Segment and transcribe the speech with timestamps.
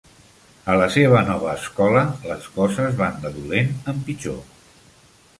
[0.71, 4.41] A la seva nova escola, les coses van de dolent en pitjor.